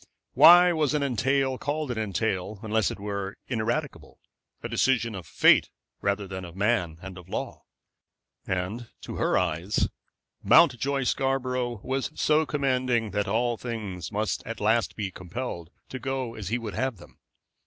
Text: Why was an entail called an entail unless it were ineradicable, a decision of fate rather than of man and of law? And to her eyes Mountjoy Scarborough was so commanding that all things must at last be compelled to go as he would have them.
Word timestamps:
Why 0.33 0.73
was 0.73 0.95
an 0.95 1.03
entail 1.03 1.59
called 1.59 1.91
an 1.91 1.99
entail 1.99 2.57
unless 2.63 2.89
it 2.89 2.99
were 2.99 3.37
ineradicable, 3.47 4.19
a 4.63 4.67
decision 4.67 5.13
of 5.13 5.27
fate 5.27 5.69
rather 6.01 6.27
than 6.27 6.43
of 6.43 6.55
man 6.55 6.97
and 7.03 7.19
of 7.19 7.29
law? 7.29 7.65
And 8.47 8.89
to 9.01 9.17
her 9.17 9.37
eyes 9.37 9.89
Mountjoy 10.41 11.03
Scarborough 11.03 11.81
was 11.83 12.09
so 12.19 12.47
commanding 12.47 13.11
that 13.11 13.27
all 13.27 13.57
things 13.57 14.11
must 14.11 14.41
at 14.43 14.59
last 14.59 14.95
be 14.95 15.11
compelled 15.11 15.69
to 15.89 15.99
go 15.99 16.33
as 16.33 16.47
he 16.47 16.57
would 16.57 16.73
have 16.73 16.97
them. 16.97 17.19